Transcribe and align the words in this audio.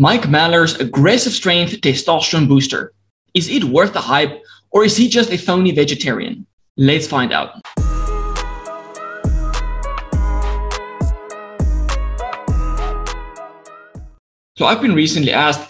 Mike 0.00 0.28
Mahler's 0.28 0.76
aggressive 0.76 1.32
strength 1.32 1.72
testosterone 1.80 2.46
booster. 2.46 2.92
Is 3.34 3.48
it 3.48 3.64
worth 3.64 3.92
the 3.92 4.00
hype 4.00 4.44
or 4.70 4.84
is 4.84 4.96
he 4.96 5.08
just 5.08 5.32
a 5.32 5.36
phony 5.36 5.72
vegetarian? 5.72 6.46
Let's 6.76 7.08
find 7.08 7.32
out. 7.32 7.60
So 14.56 14.66
I've 14.66 14.80
been 14.80 14.94
recently 14.94 15.32
asked 15.32 15.68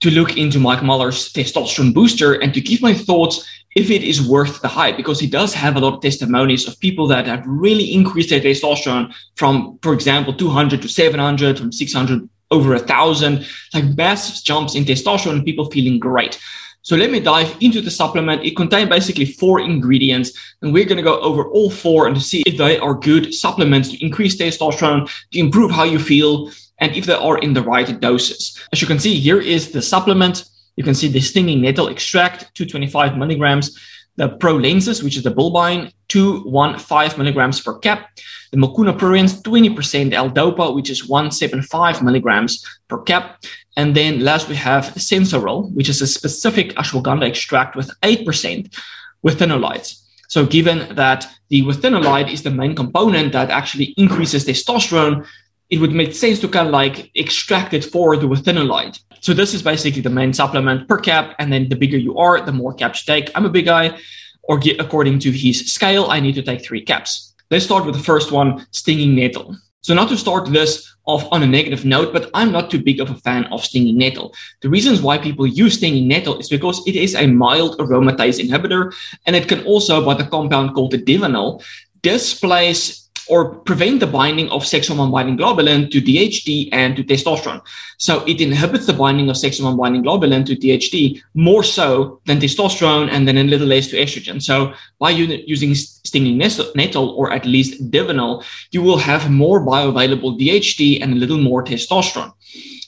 to 0.00 0.10
look 0.10 0.38
into 0.38 0.58
Mike 0.58 0.82
Mahler's 0.82 1.30
testosterone 1.30 1.92
booster 1.92 2.40
and 2.40 2.54
to 2.54 2.62
give 2.62 2.80
my 2.80 2.94
thoughts 2.94 3.46
if 3.76 3.90
it 3.90 4.02
is 4.02 4.26
worth 4.26 4.62
the 4.62 4.68
hype 4.68 4.96
because 4.96 5.20
he 5.20 5.26
does 5.26 5.52
have 5.52 5.76
a 5.76 5.80
lot 5.80 5.96
of 5.96 6.00
testimonies 6.00 6.66
of 6.66 6.80
people 6.80 7.06
that 7.08 7.26
have 7.26 7.44
really 7.46 7.92
increased 7.92 8.30
their 8.30 8.40
testosterone 8.40 9.12
from, 9.36 9.78
for 9.82 9.92
example, 9.92 10.32
200 10.32 10.80
to 10.80 10.88
700, 10.88 11.58
from 11.58 11.70
600 11.70 12.26
over 12.50 12.74
a 12.74 12.78
thousand, 12.78 13.46
like 13.74 13.96
massive 13.96 14.44
jumps 14.44 14.74
in 14.74 14.84
testosterone 14.84 15.36
and 15.36 15.44
people 15.44 15.70
feeling 15.70 15.98
great. 15.98 16.40
So 16.82 16.96
let 16.96 17.10
me 17.10 17.20
dive 17.20 17.54
into 17.60 17.80
the 17.80 17.90
supplement. 17.90 18.42
It 18.42 18.56
contains 18.56 18.88
basically 18.88 19.26
four 19.26 19.60
ingredients, 19.60 20.32
and 20.62 20.72
we're 20.72 20.86
going 20.86 20.96
to 20.96 21.02
go 21.02 21.20
over 21.20 21.44
all 21.44 21.70
four 21.70 22.06
and 22.06 22.20
see 22.20 22.42
if 22.46 22.56
they 22.56 22.78
are 22.78 22.94
good 22.94 23.34
supplements 23.34 23.90
to 23.90 24.04
increase 24.04 24.36
testosterone, 24.36 25.10
to 25.32 25.38
improve 25.38 25.70
how 25.70 25.84
you 25.84 25.98
feel, 25.98 26.50
and 26.78 26.96
if 26.96 27.04
they 27.04 27.14
are 27.14 27.38
in 27.38 27.52
the 27.52 27.62
right 27.62 28.00
doses. 28.00 28.58
As 28.72 28.80
you 28.80 28.88
can 28.88 28.98
see, 28.98 29.20
here 29.20 29.40
is 29.40 29.70
the 29.70 29.82
supplement. 29.82 30.46
You 30.76 30.84
can 30.84 30.94
see 30.94 31.08
the 31.08 31.20
stinging 31.20 31.60
nettle 31.60 31.88
extract, 31.88 32.54
225 32.54 33.18
milligrams 33.18 33.78
the 34.16 34.28
Prolensis, 34.28 35.02
which 35.02 35.16
is 35.16 35.22
the 35.22 35.30
Bulbine, 35.30 35.92
215 36.08 37.18
milligrams 37.18 37.60
per 37.60 37.78
cap. 37.78 38.08
The 38.52 38.58
Mucuna 38.58 38.98
pruriens, 38.98 39.40
20% 39.42 40.12
L-Dopa, 40.12 40.74
which 40.74 40.90
is 40.90 41.08
175 41.08 42.02
milligrams 42.02 42.64
per 42.88 43.00
cap. 43.02 43.42
And 43.76 43.94
then 43.94 44.20
last 44.20 44.48
we 44.48 44.56
have 44.56 44.86
Sensoril, 44.96 45.72
which 45.74 45.88
is 45.88 46.02
a 46.02 46.06
specific 46.06 46.74
ashwagandha 46.74 47.28
extract 47.28 47.76
with 47.76 47.90
8% 48.02 48.76
withanolides. 49.24 50.02
So 50.28 50.46
given 50.46 50.94
that 50.94 51.26
the 51.48 51.62
withanolide 51.62 52.32
is 52.32 52.42
the 52.42 52.50
main 52.50 52.74
component 52.74 53.32
that 53.32 53.50
actually 53.50 53.94
increases 53.96 54.44
testosterone, 54.44 55.26
it 55.70 55.78
would 55.78 55.92
make 55.92 56.14
sense 56.14 56.40
to 56.40 56.48
kind 56.48 56.66
of 56.66 56.72
like 56.72 57.10
extract 57.14 57.74
it 57.74 57.84
for 57.84 58.16
the 58.16 58.26
withanolide. 58.26 59.00
So 59.20 59.32
this 59.32 59.54
is 59.54 59.62
basically 59.62 60.02
the 60.02 60.10
main 60.10 60.32
supplement 60.32 60.88
per 60.88 60.98
cap. 60.98 61.34
And 61.38 61.52
then 61.52 61.68
the 61.68 61.76
bigger 61.76 61.96
you 61.96 62.18
are, 62.18 62.40
the 62.40 62.52
more 62.52 62.74
caps 62.74 63.06
you 63.06 63.14
take. 63.14 63.30
I'm 63.34 63.46
a 63.46 63.50
big 63.50 63.66
guy, 63.66 63.98
or 64.44 64.58
get, 64.58 64.80
according 64.80 65.20
to 65.20 65.30
his 65.30 65.72
scale, 65.72 66.06
I 66.10 66.20
need 66.20 66.34
to 66.34 66.42
take 66.42 66.64
three 66.64 66.82
caps. 66.82 67.34
Let's 67.50 67.64
start 67.64 67.84
with 67.84 67.94
the 67.94 68.02
first 68.02 68.32
one, 68.32 68.66
stinging 68.70 69.14
nettle. 69.14 69.56
So 69.82 69.94
not 69.94 70.08
to 70.08 70.16
start 70.16 70.46
this 70.48 70.94
off 71.06 71.26
on 71.32 71.42
a 71.42 71.46
negative 71.46 71.84
note, 71.84 72.12
but 72.12 72.30
I'm 72.34 72.52
not 72.52 72.70
too 72.70 72.82
big 72.82 73.00
of 73.00 73.10
a 73.10 73.14
fan 73.14 73.44
of 73.46 73.64
stinging 73.64 73.96
nettle. 73.96 74.34
The 74.60 74.68
reasons 74.68 75.02
why 75.02 75.18
people 75.18 75.46
use 75.46 75.74
stinging 75.76 76.06
nettle 76.06 76.38
is 76.38 76.48
because 76.48 76.86
it 76.86 76.96
is 76.96 77.14
a 77.14 77.26
mild 77.26 77.78
aromatase 77.78 78.44
inhibitor, 78.44 78.94
and 79.26 79.34
it 79.36 79.48
can 79.48 79.64
also, 79.64 80.04
by 80.04 80.14
the 80.14 80.26
compound 80.26 80.74
called 80.74 80.92
the 80.92 80.98
divanol, 80.98 81.62
displace 82.02 83.09
or 83.30 83.54
prevent 83.60 84.00
the 84.00 84.06
binding 84.06 84.48
of 84.50 84.66
sex 84.66 84.88
hormone 84.88 85.10
binding 85.10 85.38
globulin 85.38 85.90
to 85.90 86.00
DHT 86.02 86.68
and 86.72 86.96
to 86.96 87.04
testosterone. 87.04 87.62
So 87.98 88.24
it 88.26 88.40
inhibits 88.40 88.86
the 88.86 88.92
binding 88.92 89.30
of 89.30 89.36
sex 89.36 89.58
hormone 89.58 89.78
binding 89.78 90.02
globulin 90.02 90.44
to 90.46 90.56
DHT 90.56 91.22
more 91.34 91.62
so 91.62 92.20
than 92.26 92.40
testosterone 92.40 93.08
and 93.10 93.26
then 93.26 93.38
a 93.38 93.44
little 93.44 93.68
less 93.68 93.86
to 93.88 93.96
estrogen. 93.96 94.42
So 94.42 94.74
by 94.98 95.10
using 95.10 95.74
stinging 95.74 96.36
nettle 96.38 97.10
or 97.10 97.32
at 97.32 97.46
least 97.46 97.90
divanol, 97.90 98.44
you 98.72 98.82
will 98.82 98.98
have 98.98 99.30
more 99.30 99.64
bioavailable 99.64 100.38
DHT 100.40 101.02
and 101.02 101.12
a 101.12 101.16
little 101.16 101.38
more 101.38 101.62
testosterone. 101.64 102.32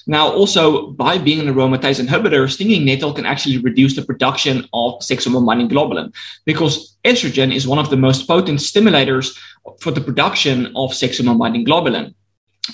Now, 0.07 0.33
also 0.33 0.89
by 0.89 1.19
being 1.19 1.41
an 1.41 1.55
aromatase 1.55 2.05
inhibitor, 2.05 2.51
stinging 2.51 2.85
nettle 2.85 3.13
can 3.13 3.27
actually 3.27 3.59
reduce 3.59 3.95
the 3.95 4.03
production 4.03 4.69
of 4.73 5.03
sex 5.03 5.25
hormone 5.25 5.47
binding 5.47 5.69
globulin 5.69 6.13
because 6.45 6.97
estrogen 7.05 7.55
is 7.55 7.69
one 7.69 7.79
of 7.79 7.91
the 7.91 7.97
most 7.97 8.27
potent 8.27 8.59
stimulators 8.59 9.39
for 9.81 9.91
the 9.91 10.01
production 10.01 10.73
of 10.77 10.95
sexual 10.95 11.35
binding 11.37 11.65
globulin. 11.65 12.15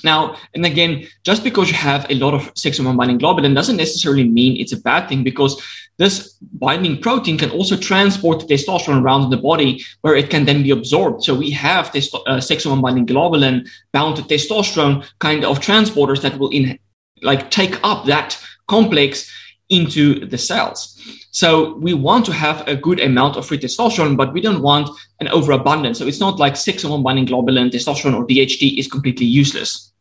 Now, 0.04 0.36
and 0.54 0.66
again, 0.66 1.06
just 1.24 1.42
because 1.42 1.68
you 1.68 1.76
have 1.76 2.06
a 2.10 2.14
lot 2.14 2.34
of 2.34 2.52
sexual 2.54 2.92
binding 2.92 3.18
globulin 3.18 3.54
doesn't 3.54 3.76
necessarily 3.76 4.24
mean 4.24 4.60
it's 4.60 4.72
a 4.72 4.80
bad 4.80 5.08
thing 5.08 5.24
because 5.24 5.62
this 5.96 6.34
binding 6.52 7.00
protein 7.00 7.38
can 7.38 7.50
also 7.50 7.76
transport 7.76 8.40
testosterone 8.40 9.02
around 9.02 9.30
the 9.30 9.36
body 9.36 9.82
where 10.02 10.14
it 10.14 10.30
can 10.30 10.44
then 10.44 10.62
be 10.62 10.70
absorbed. 10.70 11.24
So 11.24 11.34
we 11.34 11.50
have 11.52 11.90
this 11.92 12.14
uh, 12.26 12.40
sexual 12.40 12.76
binding 12.80 13.06
globulin 13.06 13.66
bound 13.92 14.16
to 14.16 14.22
testosterone 14.22 15.06
kind 15.20 15.44
of 15.44 15.58
transporters 15.58 16.20
that 16.22 16.38
will 16.38 16.50
in, 16.50 16.78
like 17.22 17.50
take 17.50 17.80
up 17.82 18.04
that 18.06 18.38
complex 18.68 19.32
into 19.70 20.26
the 20.26 20.38
cells. 20.38 20.98
So 21.30 21.74
we 21.76 21.94
want 21.94 22.24
to 22.26 22.32
have 22.32 22.66
a 22.66 22.74
good 22.74 23.00
amount 23.00 23.36
of 23.36 23.46
free 23.46 23.58
testosterone, 23.58 24.16
but 24.16 24.32
we 24.32 24.40
don't 24.40 24.62
want 24.62 24.88
an 25.20 25.28
overabundance. 25.28 25.98
So 25.98 26.06
it's 26.06 26.20
not 26.20 26.38
like 26.38 26.56
6 26.56 26.84
1 26.84 27.02
binding 27.02 27.26
globulin, 27.26 27.70
testosterone, 27.70 28.16
or 28.16 28.26
DHT 28.26 28.78
is 28.78 28.88
completely 28.88 29.26
useless. 29.26 29.92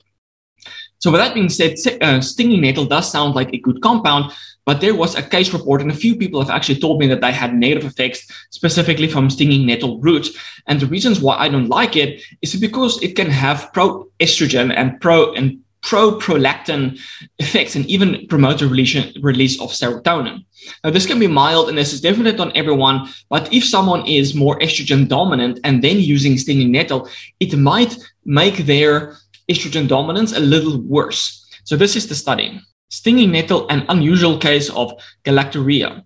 So 1.00 1.12
with 1.12 1.22
that 1.22 1.34
being 1.34 1.50
said, 1.50 1.76
uh, 2.02 2.22
stinging 2.22 2.62
nettle 2.62 2.86
does 2.86 3.12
sound 3.12 3.36
like 3.36 3.54
a 3.54 3.60
good 3.60 3.82
compound, 3.82 4.32
but 4.66 4.82
there 4.82 4.96
was 4.96 5.16
a 5.16 5.22
case 5.22 5.54
report, 5.54 5.82
and 5.82 5.92
a 5.92 5.96
few 5.96 6.16
people 6.16 6.42
have 6.42 6.50
actually 6.50 6.80
told 6.80 7.00
me 7.00 7.08
that 7.08 7.22
they 7.22 7.32
had 7.32 7.54
negative 7.54 7.86
effects, 7.86 8.28
specifically 8.50 9.08
from 9.08 9.30
stinging 9.30 9.66
nettle 9.66 10.00
root. 10.00 10.28
And 10.66 10.80
the 10.80 10.88
reasons 10.88 11.22
why 11.22 11.38
I 11.38 11.50
don't 11.50 11.70
like 11.70 11.96
it 11.96 12.22
is 12.42 12.56
because 12.56 13.02
it 13.04 13.16
can 13.16 13.30
have 13.30 13.72
pro 13.74 14.08
estrogen 14.20 14.74
and 14.76 15.00
pro 15.00 15.34
and 15.34 15.60
pro-prolactin 15.82 17.00
effects 17.40 17.76
and 17.76 17.86
even 17.86 18.26
promote 18.28 18.60
the 18.60 18.68
release 18.68 19.62
of 19.62 19.72
serotonin. 19.72 20.44
Now, 20.84 20.90
this 20.90 21.06
can 21.06 21.20
be 21.20 21.28
mild 21.28 21.70
and 21.70 21.78
this 21.78 21.94
is 21.94 22.02
definitely 22.02 22.40
on 22.40 22.52
everyone, 22.56 23.08
but 23.30 23.52
if 23.54 23.64
someone 23.64 24.06
is 24.06 24.36
more 24.36 24.60
estrogen 24.60 25.08
dominant 25.08 25.60
and 25.64 25.84
then 25.84 26.00
using 26.00 26.38
stinging 26.38 26.72
nettle, 26.72 27.08
it 27.40 27.56
might 27.58 27.98
make 28.26 28.58
their 28.66 29.16
estrogen 29.50 29.88
dominance 29.88 30.34
a 30.36 30.40
little 30.40 30.82
worse. 30.82 31.46
So 31.64 31.78
this 31.78 31.96
is 31.96 32.08
the 32.08 32.16
study. 32.16 32.60
Stinging 32.90 33.32
nettle, 33.32 33.68
an 33.70 33.86
unusual 33.90 34.38
case 34.38 34.70
of 34.70 34.94
galactorrhea. 35.26 36.04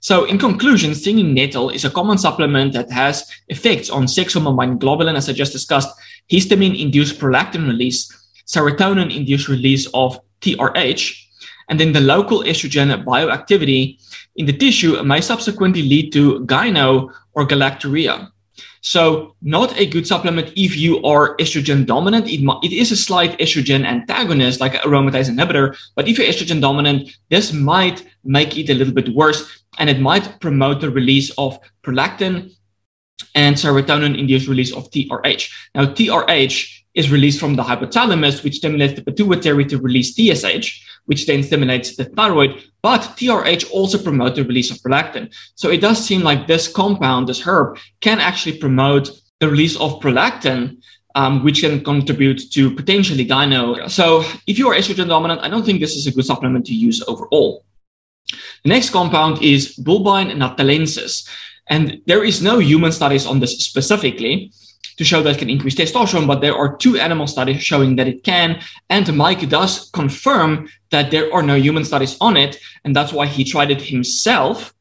So 0.00 0.24
in 0.24 0.38
conclusion, 0.38 0.94
stinging 0.94 1.32
nettle 1.32 1.70
is 1.70 1.84
a 1.84 1.90
common 1.90 2.18
supplement 2.18 2.72
that 2.72 2.90
has 2.90 3.30
effects 3.48 3.88
on 3.88 4.08
sex 4.08 4.34
hormone 4.34 4.78
globulin, 4.78 5.16
as 5.16 5.28
I 5.28 5.32
just 5.32 5.52
discussed, 5.52 5.88
histamine-induced 6.30 7.20
prolactin 7.20 7.68
release, 7.68 8.10
serotonin 8.52 9.14
induced 9.14 9.48
release 9.48 9.86
of 9.94 10.20
TRH, 10.42 11.18
and 11.68 11.80
then 11.80 11.92
the 11.92 12.00
local 12.00 12.40
estrogen 12.42 13.04
bioactivity 13.04 13.98
in 14.36 14.46
the 14.46 14.52
tissue 14.52 15.02
may 15.02 15.20
subsequently 15.20 15.82
lead 15.82 16.12
to 16.12 16.40
gyno 16.40 17.10
or 17.32 17.46
galactorrhea. 17.46 18.28
So, 18.84 19.36
not 19.40 19.78
a 19.78 19.86
good 19.86 20.08
supplement 20.08 20.52
if 20.56 20.76
you 20.76 21.02
are 21.04 21.36
estrogen 21.36 21.86
dominant. 21.86 22.28
It, 22.28 22.40
it 22.64 22.72
is 22.72 22.90
a 22.90 22.96
slight 22.96 23.38
estrogen 23.38 23.86
antagonist, 23.86 24.60
like 24.60 24.72
aromatase 24.72 25.30
inhibitor. 25.30 25.76
But 25.94 26.08
if 26.08 26.18
you're 26.18 26.26
estrogen 26.26 26.60
dominant, 26.60 27.16
this 27.30 27.52
might 27.52 28.04
make 28.24 28.58
it 28.58 28.70
a 28.70 28.74
little 28.74 28.92
bit 28.92 29.14
worse 29.14 29.62
and 29.78 29.88
it 29.88 30.00
might 30.00 30.40
promote 30.40 30.80
the 30.80 30.90
release 30.90 31.30
of 31.38 31.58
prolactin 31.84 32.52
and 33.36 33.56
serotonin 33.56 34.18
induced 34.18 34.48
release 34.48 34.72
of 34.72 34.90
TRH. 34.90 35.50
Now, 35.76 35.86
TRH 35.86 36.81
is 36.94 37.10
released 37.10 37.40
from 37.40 37.56
the 37.56 37.62
hypothalamus, 37.62 38.44
which 38.44 38.56
stimulates 38.56 38.94
the 38.94 39.02
pituitary 39.02 39.64
to 39.66 39.78
release 39.78 40.14
TSH, 40.14 40.84
which 41.06 41.26
then 41.26 41.42
stimulates 41.42 41.96
the 41.96 42.04
thyroid. 42.04 42.62
But 42.82 43.00
TRH 43.16 43.70
also 43.70 43.98
promotes 43.98 44.36
the 44.36 44.44
release 44.44 44.70
of 44.70 44.78
prolactin. 44.78 45.32
So 45.54 45.70
it 45.70 45.80
does 45.80 46.04
seem 46.04 46.22
like 46.22 46.46
this 46.46 46.68
compound, 46.68 47.28
this 47.28 47.40
herb, 47.40 47.78
can 48.00 48.20
actually 48.20 48.58
promote 48.58 49.10
the 49.40 49.48
release 49.48 49.76
of 49.76 50.00
prolactin, 50.00 50.78
um, 51.14 51.42
which 51.44 51.60
can 51.60 51.82
contribute 51.82 52.50
to 52.52 52.74
potentially 52.74 53.26
gyno. 53.26 53.90
So 53.90 54.24
if 54.46 54.58
you 54.58 54.68
are 54.68 54.74
estrogen 54.74 55.08
dominant, 55.08 55.40
I 55.42 55.48
don't 55.48 55.64
think 55.64 55.80
this 55.80 55.96
is 55.96 56.06
a 56.06 56.12
good 56.12 56.24
supplement 56.24 56.66
to 56.66 56.74
use 56.74 57.02
overall. 57.08 57.64
The 58.64 58.68
next 58.68 58.90
compound 58.90 59.42
is 59.42 59.76
Bulbine 59.76 60.32
natalensis. 60.32 61.28
And 61.68 62.02
there 62.06 62.24
is 62.24 62.42
no 62.42 62.58
human 62.58 62.92
studies 62.92 63.26
on 63.26 63.40
this 63.40 63.58
specifically, 63.58 64.52
to 64.96 65.04
show 65.04 65.22
that 65.22 65.36
it 65.36 65.38
can 65.38 65.50
increase 65.50 65.74
testosterone, 65.74 66.26
but 66.26 66.40
there 66.40 66.56
are 66.56 66.76
two 66.76 66.98
animal 66.98 67.26
studies 67.26 67.62
showing 67.62 67.96
that 67.96 68.08
it 68.08 68.24
can. 68.24 68.60
And 68.90 69.16
Mike 69.16 69.48
does 69.48 69.90
confirm 69.90 70.68
that 70.90 71.10
there 71.10 71.32
are 71.32 71.42
no 71.42 71.54
human 71.54 71.84
studies 71.84 72.16
on 72.20 72.36
it. 72.36 72.58
And 72.84 72.94
that's 72.94 73.12
why 73.12 73.26
he 73.26 73.44
tried 73.44 73.70
it 73.70 73.80
himself. 73.80 74.74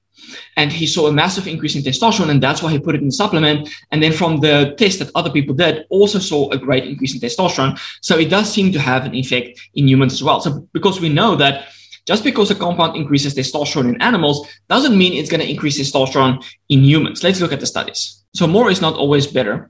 And 0.55 0.71
he 0.71 0.85
saw 0.85 1.07
a 1.07 1.11
massive 1.11 1.47
increase 1.47 1.75
in 1.75 1.81
testosterone, 1.81 2.29
and 2.29 2.41
that's 2.41 2.61
why 2.61 2.71
he 2.71 2.79
put 2.79 2.95
it 2.95 3.01
in 3.01 3.07
the 3.07 3.11
supplement. 3.13 3.69
And 3.91 4.01
then 4.01 4.13
from 4.13 4.39
the 4.39 4.75
test 4.77 4.99
that 4.99 5.11
other 5.15 5.29
people 5.29 5.53
did, 5.53 5.85
also 5.89 6.19
saw 6.19 6.49
a 6.51 6.57
great 6.57 6.85
increase 6.85 7.13
in 7.13 7.19
testosterone. 7.19 7.79
So 8.01 8.17
it 8.17 8.29
does 8.29 8.51
seem 8.51 8.71
to 8.71 8.79
have 8.79 9.05
an 9.05 9.15
effect 9.15 9.59
in 9.73 9.87
humans 9.87 10.13
as 10.13 10.23
well. 10.23 10.39
So 10.39 10.67
because 10.73 11.01
we 11.01 11.09
know 11.09 11.35
that 11.35 11.67
just 12.05 12.23
because 12.23 12.49
a 12.49 12.55
compound 12.55 12.95
increases 12.95 13.35
testosterone 13.35 13.89
in 13.89 14.01
animals 14.01 14.47
doesn't 14.69 14.97
mean 14.97 15.13
it's 15.13 15.29
going 15.29 15.41
to 15.41 15.49
increase 15.49 15.79
testosterone 15.79 16.43
in 16.69 16.83
humans. 16.83 17.23
Let's 17.23 17.41
look 17.41 17.53
at 17.53 17.59
the 17.59 17.67
studies. 17.67 18.23
So 18.33 18.47
more 18.47 18.71
is 18.71 18.81
not 18.81 18.95
always 18.95 19.27
better 19.27 19.69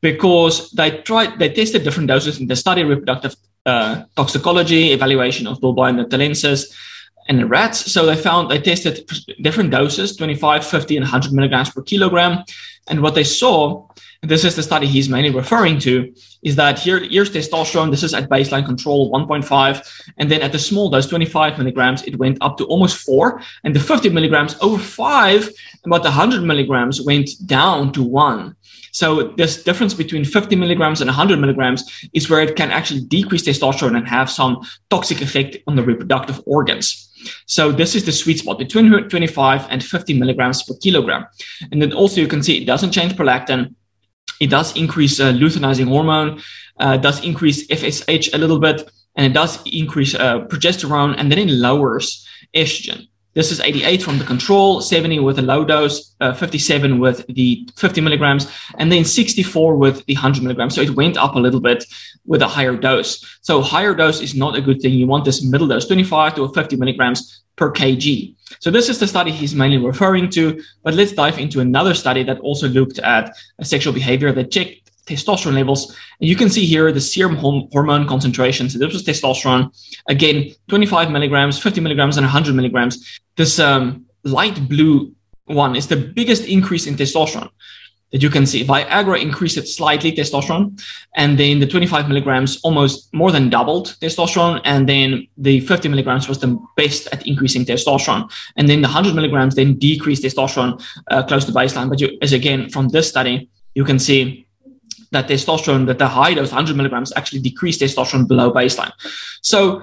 because 0.00 0.70
they 0.72 0.90
tried 1.02 1.38
they 1.38 1.48
tested 1.48 1.84
different 1.84 2.08
doses 2.08 2.38
in 2.40 2.46
the 2.46 2.56
study 2.56 2.84
reproductive 2.84 3.34
uh, 3.64 4.04
toxicology, 4.16 4.92
evaluation 4.92 5.46
of 5.46 5.60
bulbine 5.60 5.96
natalensis, 5.98 6.72
in 7.28 7.48
rats. 7.48 7.92
So 7.92 8.06
they 8.06 8.16
found 8.16 8.50
they 8.50 8.60
tested 8.60 9.10
different 9.42 9.70
doses 9.70 10.16
25, 10.16 10.66
50, 10.66 10.96
and 10.96 11.04
100 11.04 11.32
milligrams 11.32 11.70
per 11.70 11.82
kilogram. 11.82 12.44
And 12.88 13.02
what 13.02 13.14
they 13.14 13.24
saw, 13.24 13.88
this 14.22 14.44
is 14.44 14.56
the 14.56 14.62
study 14.62 14.86
he's 14.86 15.08
mainly 15.08 15.30
referring 15.30 15.78
to, 15.80 16.12
is 16.42 16.56
that 16.56 16.78
here, 16.78 17.00
here's 17.00 17.30
testosterone. 17.30 17.90
This 17.90 18.02
is 18.02 18.14
at 18.14 18.28
baseline 18.28 18.64
control 18.64 19.12
1.5. 19.12 20.02
And 20.18 20.30
then 20.30 20.42
at 20.42 20.52
the 20.52 20.58
small 20.58 20.90
dose, 20.90 21.06
25 21.06 21.58
milligrams, 21.58 22.02
it 22.04 22.18
went 22.18 22.38
up 22.40 22.56
to 22.58 22.64
almost 22.64 22.98
four. 22.98 23.42
And 23.64 23.74
the 23.74 23.80
50 23.80 24.10
milligrams 24.10 24.56
over 24.60 24.78
five, 24.78 25.50
about 25.84 26.02
the 26.02 26.10
100 26.10 26.42
milligrams 26.42 27.02
went 27.02 27.30
down 27.46 27.92
to 27.92 28.02
one. 28.02 28.56
So 28.92 29.34
this 29.36 29.62
difference 29.62 29.92
between 29.92 30.24
50 30.24 30.56
milligrams 30.56 31.02
and 31.02 31.08
100 31.08 31.38
milligrams 31.38 32.08
is 32.14 32.30
where 32.30 32.40
it 32.40 32.56
can 32.56 32.70
actually 32.70 33.02
decrease 33.02 33.42
testosterone 33.42 33.96
and 33.96 34.08
have 34.08 34.30
some 34.30 34.62
toxic 34.88 35.20
effect 35.20 35.58
on 35.66 35.76
the 35.76 35.82
reproductive 35.82 36.42
organs. 36.46 37.06
So 37.46 37.72
this 37.72 37.94
is 37.94 38.04
the 38.04 38.12
sweet 38.12 38.38
spot 38.38 38.58
between 38.58 38.90
25 38.90 39.66
and 39.68 39.84
50 39.84 40.18
milligrams 40.18 40.62
per 40.62 40.74
kilogram. 40.76 41.26
And 41.70 41.82
then 41.82 41.92
also 41.92 42.20
you 42.20 42.28
can 42.28 42.42
see 42.42 42.56
it 42.56 42.64
doesn't 42.64 42.92
change 42.92 43.14
prolactin. 43.14 43.74
It 44.40 44.50
does 44.50 44.76
increase 44.76 45.18
uh, 45.20 45.32
luteinizing 45.32 45.88
hormone, 45.88 46.42
uh, 46.78 46.96
does 46.96 47.24
increase 47.24 47.66
FSH 47.68 48.34
a 48.34 48.38
little 48.38 48.58
bit, 48.58 48.90
and 49.16 49.26
it 49.26 49.32
does 49.32 49.58
increase 49.66 50.14
uh, 50.14 50.40
progesterone, 50.46 51.14
and 51.16 51.30
then 51.32 51.38
it 51.38 51.48
lowers 51.48 52.26
estrogen. 52.54 53.08
This 53.36 53.52
is 53.52 53.60
88 53.60 54.02
from 54.02 54.18
the 54.18 54.24
control, 54.24 54.80
70 54.80 55.18
with 55.20 55.38
a 55.38 55.42
low 55.42 55.62
dose, 55.62 56.14
uh, 56.20 56.32
57 56.32 56.98
with 56.98 57.26
the 57.28 57.68
50 57.76 58.00
milligrams, 58.00 58.50
and 58.78 58.90
then 58.90 59.04
64 59.04 59.76
with 59.76 60.06
the 60.06 60.14
100 60.14 60.42
milligrams. 60.42 60.74
So 60.74 60.80
it 60.80 60.96
went 60.96 61.18
up 61.18 61.34
a 61.34 61.38
little 61.38 61.60
bit 61.60 61.84
with 62.24 62.40
a 62.40 62.48
higher 62.48 62.76
dose. 62.76 63.38
So 63.42 63.60
higher 63.60 63.94
dose 63.94 64.22
is 64.22 64.34
not 64.34 64.56
a 64.56 64.62
good 64.62 64.80
thing. 64.80 64.94
You 64.94 65.06
want 65.06 65.26
this 65.26 65.44
middle 65.44 65.68
dose, 65.68 65.86
25 65.86 66.36
to 66.36 66.48
50 66.48 66.76
milligrams 66.76 67.42
per 67.56 67.72
kg. 67.72 68.34
So 68.60 68.70
this 68.70 68.88
is 68.88 68.98
the 68.98 69.06
study 69.06 69.32
he's 69.32 69.54
mainly 69.54 69.78
referring 69.78 70.30
to. 70.30 70.62
But 70.82 70.94
let's 70.94 71.12
dive 71.12 71.38
into 71.38 71.60
another 71.60 71.94
study 71.94 72.22
that 72.24 72.38
also 72.40 72.68
looked 72.68 72.98
at 73.00 73.36
sexual 73.62 73.92
behavior 73.92 74.32
that 74.32 74.50
checked 74.50 74.92
testosterone 75.06 75.54
levels. 75.54 75.96
And 76.20 76.28
you 76.28 76.36
can 76.36 76.50
see 76.50 76.66
here 76.66 76.92
the 76.92 77.00
serum 77.00 77.36
hormone 77.36 78.06
concentration. 78.06 78.68
So 78.68 78.78
this 78.78 78.92
was 78.92 79.04
testosterone. 79.04 79.70
Again, 80.08 80.52
25 80.68 81.10
milligrams, 81.10 81.58
50 81.58 81.80
milligrams, 81.80 82.16
and 82.16 82.24
100 82.24 82.54
milligrams. 82.54 83.20
This 83.36 83.58
um, 83.58 84.06
light 84.24 84.68
blue 84.68 85.12
one 85.44 85.76
is 85.76 85.86
the 85.86 85.96
biggest 85.96 86.44
increase 86.44 86.86
in 86.86 86.96
testosterone 86.96 87.50
that 88.12 88.22
you 88.22 88.30
can 88.30 88.46
see. 88.46 88.64
Viagra 88.64 89.20
increased 89.20 89.56
it 89.56 89.66
slightly 89.66 90.12
testosterone, 90.12 90.80
and 91.16 91.38
then 91.38 91.58
the 91.60 91.66
25 91.66 92.08
milligrams 92.08 92.60
almost 92.62 93.12
more 93.12 93.32
than 93.32 93.50
doubled 93.50 93.96
testosterone, 94.00 94.60
and 94.64 94.88
then 94.88 95.26
the 95.36 95.60
50 95.60 95.88
milligrams 95.88 96.28
was 96.28 96.38
the 96.38 96.58
best 96.76 97.08
at 97.12 97.26
increasing 97.26 97.64
testosterone, 97.64 98.30
and 98.56 98.68
then 98.68 98.80
the 98.80 98.88
100 98.88 99.14
milligrams 99.14 99.54
then 99.54 99.78
decreased 99.78 100.22
testosterone 100.22 100.82
uh, 101.10 101.22
close 101.24 101.44
to 101.44 101.52
baseline. 101.52 101.88
But 101.88 102.00
you, 102.00 102.16
as 102.22 102.32
again 102.32 102.70
from 102.70 102.88
this 102.88 103.08
study, 103.08 103.50
you 103.74 103.84
can 103.84 103.98
see 103.98 104.46
that 105.10 105.28
testosterone, 105.28 105.86
that 105.86 105.98
the 105.98 106.08
high 106.08 106.34
dose 106.34 106.52
100 106.52 106.76
milligrams 106.76 107.12
actually 107.16 107.40
decreased 107.40 107.80
testosterone 107.80 108.28
below 108.28 108.52
baseline. 108.52 108.92
So, 109.42 109.82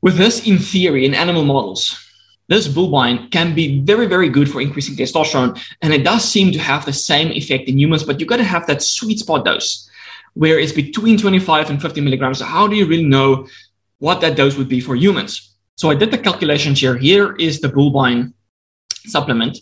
with 0.00 0.16
this 0.16 0.46
in 0.46 0.58
theory 0.58 1.04
in 1.04 1.14
animal 1.14 1.44
models, 1.44 2.07
this 2.48 2.66
bulbine 2.66 3.30
can 3.30 3.54
be 3.54 3.80
very, 3.80 4.06
very 4.06 4.28
good 4.28 4.50
for 4.50 4.60
increasing 4.60 4.96
testosterone. 4.96 5.60
And 5.82 5.92
it 5.92 6.04
does 6.04 6.24
seem 6.24 6.52
to 6.52 6.58
have 6.58 6.84
the 6.84 6.92
same 6.92 7.30
effect 7.32 7.68
in 7.68 7.78
humans, 7.78 8.02
but 8.02 8.18
you've 8.18 8.28
got 8.28 8.38
to 8.38 8.44
have 8.44 8.66
that 8.66 8.82
sweet 8.82 9.18
spot 9.18 9.44
dose 9.44 9.88
where 10.34 10.58
it's 10.58 10.72
between 10.72 11.18
25 11.18 11.70
and 11.70 11.82
50 11.82 12.00
milligrams. 12.00 12.38
So, 12.38 12.44
how 12.44 12.66
do 12.66 12.76
you 12.76 12.86
really 12.86 13.04
know 13.04 13.46
what 13.98 14.20
that 14.20 14.36
dose 14.36 14.56
would 14.56 14.68
be 14.68 14.80
for 14.80 14.94
humans? 14.96 15.56
So, 15.76 15.90
I 15.90 15.94
did 15.94 16.10
the 16.10 16.18
calculations 16.18 16.80
here. 16.80 16.96
Here 16.96 17.34
is 17.36 17.60
the 17.60 17.68
bulbine 17.68 18.32
supplement 19.06 19.58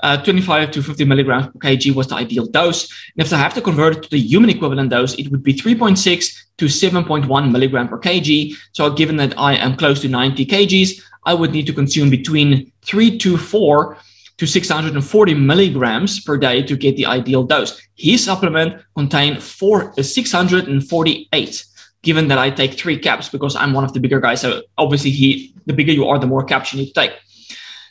uh, 0.00 0.22
25 0.22 0.70
to 0.72 0.82
50 0.82 1.04
milligrams 1.04 1.46
per 1.46 1.58
kg 1.58 1.94
was 1.94 2.06
the 2.08 2.14
ideal 2.14 2.46
dose. 2.46 2.88
And 3.16 3.26
if 3.26 3.32
I 3.32 3.36
have 3.36 3.54
to 3.54 3.60
convert 3.60 3.96
it 3.96 4.02
to 4.04 4.10
the 4.10 4.20
human 4.20 4.50
equivalent 4.50 4.90
dose, 4.90 5.14
it 5.14 5.30
would 5.30 5.42
be 5.42 5.54
3.6 5.54 6.44
to 6.58 6.64
7.1 6.66 7.50
milligram 7.50 7.88
per 7.88 7.98
kg. 7.98 8.54
So 8.72 8.90
given 8.90 9.16
that 9.16 9.38
I 9.38 9.54
am 9.54 9.76
close 9.76 10.00
to 10.02 10.08
90 10.08 10.46
kgs, 10.46 11.02
I 11.28 11.34
would 11.34 11.52
need 11.52 11.66
to 11.66 11.74
consume 11.74 12.08
between 12.08 12.72
3 12.82 13.18
to 13.18 13.36
4 13.36 13.98
to 14.38 14.46
640 14.46 15.34
milligrams 15.34 16.20
per 16.20 16.38
day 16.38 16.62
to 16.62 16.74
get 16.76 16.96
the 16.96 17.04
ideal 17.04 17.44
dose. 17.44 17.80
His 17.96 18.24
supplement 18.24 18.82
contained 18.96 19.42
four, 19.42 19.92
uh, 19.98 20.02
648 20.02 21.64
given 22.02 22.28
that 22.28 22.38
I 22.38 22.48
take 22.48 22.78
three 22.78 22.96
caps 22.96 23.28
because 23.28 23.56
I'm 23.56 23.72
one 23.74 23.84
of 23.84 23.92
the 23.92 24.00
bigger 24.00 24.20
guys. 24.20 24.40
So 24.40 24.62
obviously 24.78 25.10
he, 25.10 25.52
the 25.66 25.72
bigger 25.72 25.92
you 25.92 26.06
are, 26.06 26.18
the 26.18 26.28
more 26.28 26.44
caps 26.44 26.72
you 26.72 26.78
need 26.80 26.92
to 26.94 27.00
take. 27.00 27.12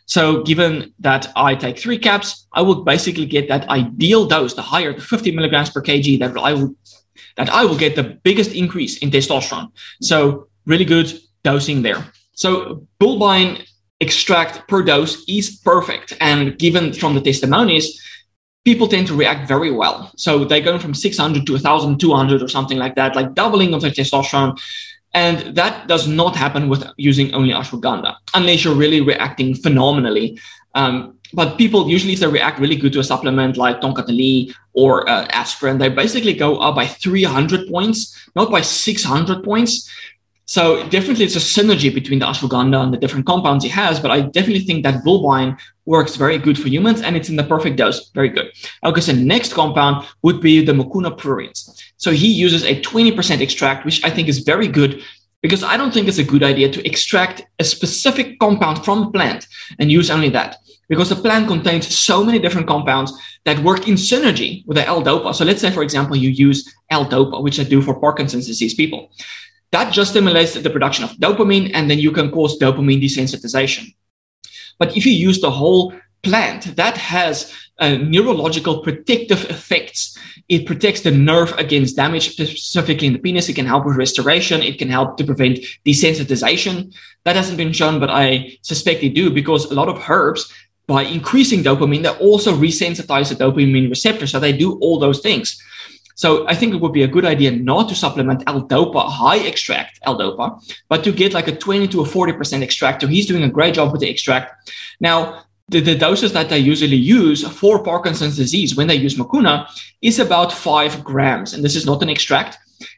So 0.05 0.41
given 0.43 0.93
that 0.99 1.29
I 1.35 1.53
take 1.53 1.77
three 1.77 1.99
caps, 1.99 2.47
I 2.53 2.61
will 2.61 2.85
basically 2.85 3.25
get 3.25 3.49
that 3.49 3.67
ideal 3.69 4.25
dose, 4.25 4.53
the 4.53 4.61
higher, 4.61 4.93
the 4.93 5.01
50 5.01 5.31
milligrams 5.33 5.69
per 5.69 5.83
kg 5.83 6.19
that 6.19 6.37
I 6.37 6.53
will, 6.53 6.73
that 7.35 7.49
I 7.49 7.65
will 7.65 7.77
get 7.77 7.97
the 7.97 8.03
biggest 8.03 8.53
increase 8.53 8.97
in 8.99 9.11
testosterone. 9.11 9.69
So 10.01 10.47
really 10.65 10.85
good 10.85 11.11
dosing 11.43 11.81
there. 11.81 12.01
So 12.37 12.85
bulbine 12.99 13.65
extract 13.99 14.67
per 14.67 14.83
dose 14.83 15.23
is 15.27 15.57
perfect. 15.57 16.15
And 16.21 16.57
given 16.57 16.93
from 16.93 17.15
the 17.15 17.21
testimonies, 17.21 17.99
people 18.63 18.87
tend 18.87 19.07
to 19.07 19.15
react 19.15 19.47
very 19.47 19.71
well. 19.71 20.11
So 20.17 20.45
they're 20.45 20.61
going 20.61 20.79
from 20.79 20.93
600 20.93 21.45
to 21.47 21.53
1,200 21.53 22.43
or 22.43 22.47
something 22.47 22.77
like 22.77 22.95
that, 22.95 23.15
like 23.15 23.33
doubling 23.33 23.73
of 23.73 23.81
their 23.81 23.91
testosterone. 23.91 24.59
And 25.13 25.55
that 25.55 25.87
does 25.87 26.07
not 26.07 26.35
happen 26.35 26.69
with 26.69 26.83
using 26.97 27.33
only 27.33 27.53
ashwagandha, 27.53 28.15
unless 28.35 28.63
you're 28.63 28.75
really 28.75 29.01
reacting 29.01 29.55
phenomenally. 29.55 30.39
Um, 30.75 31.17
but 31.33 31.57
people 31.57 31.89
usually, 31.89 32.13
if 32.13 32.19
they 32.19 32.27
react 32.27 32.59
really 32.59 32.75
good 32.75 32.93
to 32.93 32.99
a 32.99 33.03
supplement 33.03 33.57
like 33.57 33.81
Tongkat 33.81 34.09
Ali 34.09 34.53
or 34.73 35.09
uh, 35.09 35.25
aspirin, 35.31 35.79
they 35.79 35.89
basically 35.89 36.33
go 36.33 36.57
up 36.59 36.75
by 36.75 36.85
300 36.85 37.67
points, 37.67 38.29
not 38.35 38.51
by 38.51 38.61
600 38.61 39.43
points. 39.43 39.89
So 40.47 40.81
definitely 40.87 41.25
it's 41.25 41.35
a 41.35 41.39
synergy 41.39 41.93
between 41.93 42.19
the 42.19 42.25
ashwagandha 42.25 42.81
and 42.81 42.93
the 42.93 42.97
different 42.97 43.25
compounds 43.25 43.65
it 43.65 43.71
has, 43.71 43.99
but 43.99 44.11
I 44.11 44.21
definitely 44.21 44.63
think 44.63 44.83
that 44.83 45.03
bulbine 45.03 45.59
works 45.85 46.15
very 46.15 46.37
good 46.37 46.57
for 46.57 46.69
humans 46.69 47.01
and 47.01 47.17
it's 47.17 47.27
in 47.27 47.35
the 47.35 47.43
perfect 47.43 47.75
dose. 47.75 48.09
Very 48.11 48.29
good. 48.29 48.53
Okay, 48.85 49.01
so 49.01 49.11
next 49.11 49.53
compound 49.53 50.07
would 50.21 50.39
be 50.39 50.63
the 50.63 50.71
Mucuna 50.71 51.17
pruriens. 51.17 51.69
So 51.97 52.11
he 52.11 52.31
uses 52.31 52.63
a 52.63 52.81
20% 52.81 53.41
extract, 53.41 53.83
which 53.83 54.01
I 54.05 54.09
think 54.09 54.29
is 54.29 54.39
very 54.39 54.69
good 54.69 55.03
because 55.41 55.63
I 55.63 55.75
don't 55.75 55.93
think 55.93 56.07
it's 56.07 56.17
a 56.17 56.23
good 56.23 56.43
idea 56.43 56.71
to 56.71 56.87
extract 56.87 57.43
a 57.59 57.65
specific 57.65 58.39
compound 58.39 58.85
from 58.85 59.03
a 59.03 59.11
plant 59.11 59.47
and 59.79 59.91
use 59.91 60.09
only 60.09 60.29
that 60.29 60.57
because 60.87 61.09
the 61.09 61.15
plant 61.15 61.49
contains 61.49 61.93
so 61.93 62.23
many 62.23 62.39
different 62.39 62.67
compounds 62.67 63.11
that 63.43 63.59
work 63.59 63.87
in 63.89 63.95
synergy 63.95 64.65
with 64.65 64.77
the 64.77 64.87
L-DOPA. 64.87 65.35
So 65.35 65.43
let's 65.43 65.59
say, 65.59 65.71
for 65.71 65.83
example, 65.83 66.15
you 66.15 66.29
use 66.29 66.73
L-DOPA, 66.89 67.43
which 67.43 67.59
I 67.59 67.63
do 67.63 67.81
for 67.81 67.99
Parkinson's 67.99 68.47
disease 68.47 68.73
people. 68.73 69.11
That 69.71 69.93
just 69.93 70.11
stimulates 70.11 70.53
the 70.53 70.69
production 70.69 71.03
of 71.03 71.11
dopamine, 71.17 71.71
and 71.73 71.89
then 71.89 71.99
you 71.99 72.11
can 72.11 72.31
cause 72.31 72.57
dopamine 72.59 73.03
desensitization. 73.03 73.93
But 74.79 74.95
if 74.95 75.05
you 75.05 75.11
use 75.11 75.41
the 75.41 75.51
whole 75.51 75.93
plant, 76.23 76.75
that 76.75 76.97
has 76.97 77.53
uh, 77.79 77.95
neurological 77.97 78.81
protective 78.81 79.45
effects. 79.49 80.17
It 80.49 80.65
protects 80.65 81.01
the 81.01 81.11
nerve 81.11 81.53
against 81.57 81.95
damage, 81.95 82.31
specifically 82.31 83.07
in 83.07 83.13
the 83.13 83.19
penis. 83.19 83.49
It 83.49 83.55
can 83.55 83.65
help 83.65 83.85
with 83.85 83.97
restoration. 83.97 84.61
It 84.63 84.79
can 84.79 84.89
help 84.89 85.17
to 85.17 85.23
prevent 85.23 85.59
desensitization. 85.85 86.93
That 87.25 87.35
hasn't 87.35 87.57
been 87.57 87.73
shown, 87.73 87.99
but 87.99 88.09
I 88.09 88.57
suspect 88.61 89.01
they 89.01 89.09
do 89.09 89.29
because 89.29 89.65
a 89.65 89.75
lot 89.75 89.89
of 89.89 90.03
herbs, 90.09 90.51
by 90.87 91.03
increasing 91.03 91.63
dopamine, 91.63 92.03
they 92.03 92.25
also 92.25 92.55
resensitize 92.55 93.29
the 93.29 93.35
dopamine 93.35 93.89
receptor. 93.89 94.25
So 94.25 94.39
they 94.39 94.53
do 94.53 94.79
all 94.79 94.99
those 94.99 95.19
things. 95.19 95.61
So 96.17 96.47
I 96.47 96.55
think 96.55 96.73
it 96.73 96.81
would 96.81 96.93
be 96.93 97.03
a 97.03 97.07
good 97.07 97.25
idea 97.25 97.51
not 97.51 97.87
to 97.89 97.95
supplement 97.95 98.43
L-DOPA, 98.47 99.07
high 99.07 99.37
extract 99.37 99.99
L-DOPA, 100.01 100.75
but 100.89 101.03
to 101.03 101.11
get 101.11 101.33
like 101.33 101.47
a 101.47 101.55
20 101.55 101.87
to 101.89 102.01
a 102.01 102.05
40% 102.05 102.63
extract. 102.63 103.01
So 103.01 103.07
he's 103.07 103.27
doing 103.27 103.43
a 103.43 103.49
great 103.49 103.75
job 103.75 103.91
with 103.91 104.01
the 104.01 104.09
extract. 104.09 104.71
Now, 104.99 105.43
the, 105.69 105.79
the 105.79 105.93
doses 105.93 106.33
that 106.33 106.49
they 106.49 106.57
usually 106.57 106.95
use 106.95 107.47
for 107.47 107.83
Parkinson's 107.83 108.35
disease 108.35 108.75
when 108.75 108.87
they 108.87 108.95
use 108.95 109.15
Mucuna 109.15 109.67
is 110.01 110.17
about 110.17 110.51
five 110.51 111.03
grams. 111.03 111.53
And 111.53 111.63
this 111.63 111.75
is 111.75 111.85
not 111.85 112.01
an 112.01 112.09
extract. 112.09 112.57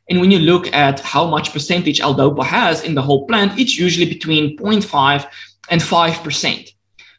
And 0.10 0.22
when 0.22 0.32
you 0.32 0.40
look 0.40 0.74
at 0.74 1.02
how 1.02 1.28
much 1.28 1.52
percentage 1.52 2.00
L-DOPA 2.00 2.46
has 2.46 2.84
in 2.84 2.96
the 2.96 3.02
whole 3.02 3.28
plant, 3.28 3.60
it's 3.60 3.78
usually 3.78 4.08
between 4.08 4.58
0.5 4.58 5.30
and 5.70 5.82
5%. 5.82 6.74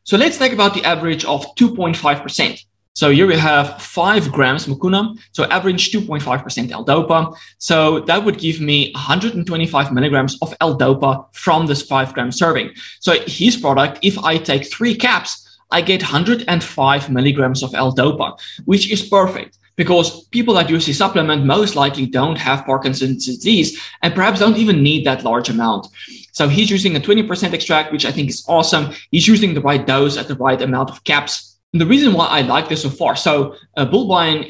So 0.05 0.17
let's 0.17 0.39
think 0.39 0.55
about 0.55 0.73
the 0.73 0.85
average 0.85 1.27
of 1.27 1.55
2.5%. 1.57 2.65
So 2.95 3.11
here 3.11 3.27
we 3.27 3.37
have 3.37 3.81
five 3.81 4.33
grams 4.33 4.67
mucuna, 4.67 5.17
so 5.33 5.45
average 5.45 5.93
2.5% 5.93 6.71
L-DOPA. 6.71 7.37
So 7.59 8.01
that 8.01 8.25
would 8.25 8.39
give 8.39 8.61
me 8.61 8.91
125 8.95 9.93
milligrams 9.93 10.37
of 10.43 10.53
L-DOPA 10.61 11.35
from 11.35 11.67
this 11.67 11.83
five 11.83 12.13
gram 12.13 12.33
serving. 12.33 12.73
So 12.99 13.15
his 13.27 13.57
product, 13.57 14.01
if 14.03 14.19
I 14.19 14.39
take 14.39 14.71
three 14.71 14.97
caps, 14.97 15.47
I 15.71 15.81
get 15.83 16.03
105 16.03 17.11
milligrams 17.11 17.63
of 17.63 17.75
L-DOPA, 17.75 18.39
which 18.65 18.91
is 18.91 19.03
perfect 19.09 19.59
because 19.77 20.27
people 20.27 20.53
that 20.55 20.69
use 20.69 20.85
the 20.85 20.93
supplement 20.93 21.47
most 21.47 21.77
likely 21.77 22.07
don't 22.07 22.37
have 22.37 22.67
Parkinson's 22.67 23.25
disease 23.25 23.81
and 24.03 24.15
perhaps 24.15 24.41
don't 24.41 24.59
even 24.59 24.83
need 24.83 25.07
that 25.07 25.25
large 25.25 25.49
amount. 25.49 25.87
So 26.33 26.49
he's 26.49 26.71
using 26.71 26.97
a 26.97 27.01
20% 27.01 27.53
extract, 27.55 27.93
which 27.93 28.05
I 28.05 28.13
think 28.13 28.29
is 28.29 28.45
awesome. 28.49 28.93
He's 29.11 29.27
using 29.27 29.55
the 29.55 29.61
right 29.61 29.87
dose 29.87 30.17
at 30.17 30.29
the 30.29 30.35
right 30.35 30.61
amount 30.61 30.91
of 30.91 31.05
caps. 31.05 31.50
The 31.73 31.87
reason 31.87 32.15
why 32.15 32.27
I 32.27 32.41
like 32.41 32.69
this 32.69 32.83
so 32.83 32.91
far, 32.91 33.15
so 33.15 33.55
uh, 33.77 33.87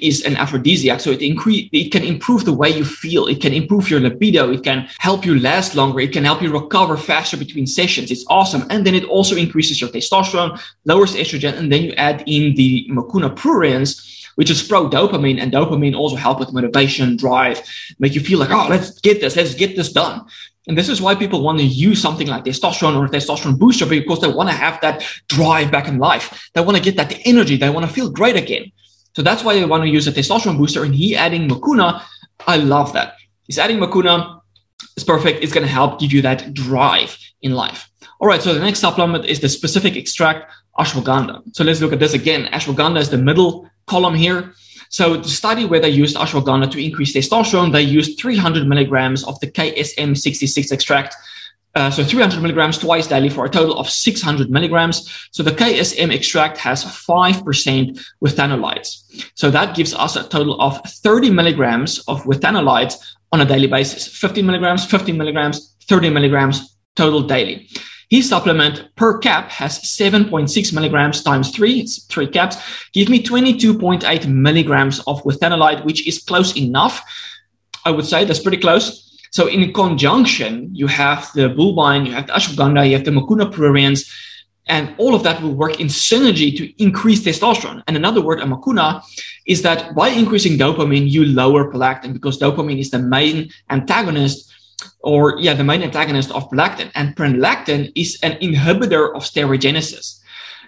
is 0.00 0.25
an 0.25 0.37
aphrodisiac, 0.37 1.00
so 1.00 1.11
it 1.11 1.21
increase, 1.21 1.69
it 1.71 1.93
can 1.93 2.03
improve 2.03 2.47
the 2.47 2.53
way 2.55 2.71
you 2.71 2.83
feel, 2.83 3.27
it 3.27 3.43
can 3.43 3.53
improve 3.53 3.91
your 3.91 4.00
libido, 4.00 4.50
it 4.50 4.65
can 4.65 4.89
help 4.99 5.27
you 5.27 5.39
last 5.39 5.75
longer, 5.75 6.00
it 6.00 6.15
can 6.15 6.25
help 6.25 6.41
you 6.41 6.50
recover 6.50 6.97
faster 6.97 7.37
between 7.37 7.67
sessions. 7.67 8.11
It's 8.11 8.25
awesome, 8.29 8.65
and 8.71 8.87
then 8.87 8.95
it 8.95 9.05
also 9.05 9.37
increases 9.37 9.83
your 9.83 9.91
testosterone, 9.91 10.59
lowers 10.87 11.15
estrogen, 11.15 11.59
and 11.59 11.71
then 11.71 11.83
you 11.83 11.93
add 11.93 12.25
in 12.27 12.55
the 12.55 12.89
mucuna 12.89 13.37
pruriens, 13.37 14.25
which 14.37 14.50
is 14.50 14.62
pro 14.62 14.89
dopamine, 14.89 15.39
and 15.39 15.53
dopamine 15.53 15.95
also 15.95 16.17
help 16.17 16.41
with 16.41 16.55
motivation, 16.55 17.19
drive, 17.19 17.61
make 17.99 18.15
you 18.15 18.23
feel 18.23 18.39
like, 18.39 18.50
oh, 18.50 18.67
let's 18.71 18.99
get 19.00 19.21
this, 19.21 19.37
let's 19.37 19.55
get 19.55 19.77
this 19.77 19.93
done. 19.93 20.25
And 20.71 20.79
this 20.79 20.89
is 20.89 21.03
why 21.03 21.17
people 21.17 21.43
want 21.43 21.59
to 21.59 21.65
use 21.65 22.00
something 22.00 22.29
like 22.29 22.45
testosterone 22.45 22.97
or 22.97 23.09
testosterone 23.09 23.59
booster 23.59 23.87
because 23.87 24.21
they 24.21 24.29
want 24.29 24.50
to 24.50 24.55
have 24.55 24.81
that 24.83 25.05
drive 25.27 25.73
back 25.73 25.89
in 25.89 25.99
life. 25.99 26.49
They 26.55 26.61
want 26.61 26.77
to 26.77 26.83
get 26.83 26.95
that 26.95 27.12
energy. 27.25 27.57
They 27.57 27.69
want 27.71 27.85
to 27.89 27.93
feel 27.93 28.09
great 28.09 28.37
again. 28.37 28.71
So 29.17 29.21
that's 29.21 29.43
why 29.43 29.55
they 29.55 29.65
want 29.65 29.83
to 29.83 29.89
use 29.89 30.07
a 30.07 30.12
testosterone 30.12 30.59
booster. 30.59 30.85
And 30.85 30.95
he 30.95 31.17
adding 31.17 31.49
Mucuna, 31.49 32.05
I 32.47 32.59
love 32.59 32.93
that. 32.93 33.17
He's 33.49 33.59
adding 33.59 33.79
Mucuna. 33.79 34.43
It's 34.95 35.03
perfect. 35.03 35.43
It's 35.43 35.53
going 35.53 35.67
to 35.67 35.73
help 35.73 35.99
give 35.99 36.12
you 36.12 36.23
that 36.23 36.55
drive 36.55 37.19
in 37.43 37.50
life. 37.50 37.91
All 38.21 38.29
right. 38.29 38.41
So 38.41 38.55
the 38.55 38.61
next 38.61 38.79
supplement 38.79 39.25
is 39.25 39.41
the 39.41 39.49
specific 39.49 39.97
extract 39.97 40.53
ashwagandha. 40.79 41.43
So 41.53 41.65
let's 41.65 41.81
look 41.81 41.93
at 41.93 41.99
this 41.99 42.15
again. 42.15 42.47
Ashwagandha 42.53 43.00
is 43.00 43.11
the 43.11 43.19
middle 43.19 43.69
column 43.89 44.15
here. 44.15 44.55
So 44.90 45.16
the 45.16 45.28
study 45.28 45.64
where 45.64 45.78
they 45.78 45.88
used 45.88 46.16
ashwagandha 46.16 46.70
to 46.73 46.85
increase 46.85 47.14
testosterone, 47.14 47.73
they 47.73 47.82
used 47.82 48.18
300 48.18 48.66
milligrams 48.66 49.25
of 49.25 49.38
the 49.38 49.47
KSM66 49.47 50.73
extract. 50.73 51.14
Uh, 51.76 51.88
so 51.88 52.02
300 52.02 52.42
milligrams 52.42 52.76
twice 52.76 53.06
daily 53.06 53.28
for 53.28 53.44
a 53.44 53.49
total 53.49 53.78
of 53.78 53.88
600 53.88 54.50
milligrams. 54.50 55.28
So 55.30 55.44
the 55.44 55.52
KSM 55.52 56.12
extract 56.12 56.59
has 56.59 56.85
5% 56.85 58.04
withanolides. 58.25 59.30
So 59.37 59.49
that 59.52 59.76
gives 59.76 59.94
us 59.94 60.16
a 60.16 60.28
total 60.28 60.61
of 60.61 60.80
30 60.85 61.30
milligrams 61.30 62.00
of 62.09 62.25
withanolides 62.25 62.97
on 63.30 63.40
a 63.40 63.44
daily 63.44 63.68
basis 63.68 64.09
15 64.09 64.44
milligrams, 64.44 64.85
15 64.85 65.16
milligrams, 65.16 65.76
30 65.88 66.11
milligrams 66.11 66.76
total 66.97 67.23
daily. 67.23 67.68
His 68.11 68.29
supplement 68.29 68.95
per 68.97 69.19
cap 69.19 69.50
has 69.50 69.79
7.6 69.79 70.75
milligrams 70.75 71.23
times 71.23 71.50
three, 71.50 71.81
it's 71.81 72.05
three 72.07 72.26
caps, 72.26 72.57
give 72.93 73.09
me 73.09 73.23
22.8 73.23 74.26
milligrams 74.26 74.99
of 75.07 75.23
withanolide, 75.23 75.85
which 75.85 76.07
is 76.09 76.19
close 76.19 76.57
enough. 76.57 77.00
I 77.85 77.93
would 77.93 78.05
say 78.05 78.25
that's 78.25 78.40
pretty 78.40 78.59
close. 78.59 79.07
So 79.31 79.47
in 79.47 79.73
conjunction, 79.73 80.75
you 80.75 80.88
have 80.88 81.31
the 81.35 81.50
bulbine, 81.50 82.05
you 82.05 82.12
have 82.12 82.26
the 82.26 82.33
ashwagandha, 82.33 82.88
you 82.88 82.97
have 82.97 83.05
the 83.05 83.12
mucuna 83.12 83.52
pruriens, 83.52 84.11
and 84.67 84.93
all 84.99 85.14
of 85.14 85.23
that 85.23 85.40
will 85.40 85.55
work 85.55 85.81
in 85.81 85.87
synergy 85.87 86.57
to 86.57 86.83
increase 86.83 87.23
testosterone. 87.23 87.83
And 87.87 87.97
another 87.97 88.21
word, 88.21 88.40
amakuna, 88.40 89.05
is 89.47 89.62
that 89.62 89.95
by 89.95 90.09
increasing 90.09 90.59
dopamine, 90.59 91.09
you 91.09 91.25
lower 91.25 91.73
prolactin 91.73 92.12
because 92.12 92.40
dopamine 92.40 92.81
is 92.81 92.90
the 92.90 92.99
main 92.99 93.50
antagonist 93.71 94.50
or 95.01 95.39
yeah, 95.41 95.55
the 95.55 95.65
main 95.65 95.83
antagonist 95.83 96.31
of 96.31 96.49
prolactin. 96.51 96.91
And 96.95 97.17
prolactin 97.17 97.93
is 97.95 98.19
an 98.23 98.33
inhibitor 98.41 99.15
of 99.15 99.23
steroidogenesis. 99.23 100.21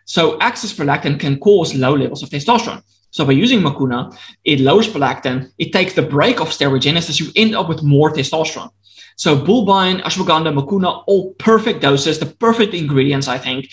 So 0.04 0.36
excess 0.38 0.72
prolactin 0.72 1.18
can 1.18 1.38
cause 1.38 1.74
low 1.74 1.94
levels 1.94 2.22
of 2.22 2.30
testosterone. 2.30 2.82
So 3.10 3.26
by 3.26 3.32
using 3.32 3.60
Mucuna, 3.60 4.16
it 4.44 4.60
lowers 4.60 4.88
prolactin, 4.88 5.52
it 5.58 5.72
takes 5.72 5.92
the 5.92 6.02
break 6.02 6.40
of 6.40 6.48
steroidogenesis, 6.48 7.20
you 7.20 7.30
end 7.36 7.54
up 7.54 7.68
with 7.68 7.82
more 7.82 8.10
testosterone. 8.10 8.70
So 9.16 9.36
bulbine, 9.36 10.02
ashwagandha, 10.02 10.52
Mucuna, 10.52 11.04
all 11.06 11.34
perfect 11.34 11.82
doses, 11.82 12.18
the 12.18 12.26
perfect 12.26 12.72
ingredients, 12.72 13.28
I 13.28 13.38
think. 13.38 13.68